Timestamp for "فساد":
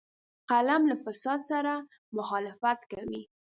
1.03-1.39